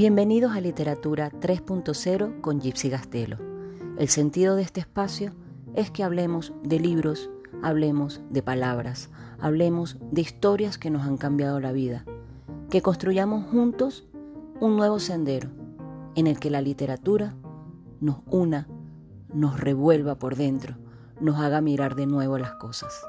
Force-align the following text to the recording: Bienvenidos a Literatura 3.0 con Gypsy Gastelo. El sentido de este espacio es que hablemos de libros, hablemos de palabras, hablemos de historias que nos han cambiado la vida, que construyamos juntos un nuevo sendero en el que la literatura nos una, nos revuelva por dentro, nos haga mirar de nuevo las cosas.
Bienvenidos 0.00 0.52
a 0.52 0.62
Literatura 0.62 1.30
3.0 1.30 2.40
con 2.40 2.58
Gypsy 2.58 2.88
Gastelo. 2.88 3.36
El 3.98 4.08
sentido 4.08 4.56
de 4.56 4.62
este 4.62 4.80
espacio 4.80 5.34
es 5.74 5.90
que 5.90 6.02
hablemos 6.02 6.54
de 6.62 6.80
libros, 6.80 7.28
hablemos 7.62 8.22
de 8.30 8.42
palabras, 8.42 9.10
hablemos 9.38 9.98
de 10.10 10.22
historias 10.22 10.78
que 10.78 10.88
nos 10.88 11.02
han 11.02 11.18
cambiado 11.18 11.60
la 11.60 11.72
vida, 11.72 12.06
que 12.70 12.80
construyamos 12.80 13.50
juntos 13.50 14.08
un 14.58 14.78
nuevo 14.78 15.00
sendero 15.00 15.50
en 16.14 16.28
el 16.28 16.40
que 16.40 16.48
la 16.48 16.62
literatura 16.62 17.34
nos 18.00 18.20
una, 18.24 18.68
nos 19.34 19.60
revuelva 19.60 20.14
por 20.14 20.34
dentro, 20.34 20.78
nos 21.20 21.38
haga 21.40 21.60
mirar 21.60 21.94
de 21.94 22.06
nuevo 22.06 22.38
las 22.38 22.54
cosas. 22.54 23.04